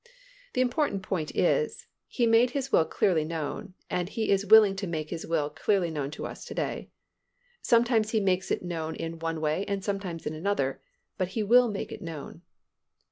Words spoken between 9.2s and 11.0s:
way and sometimes in another,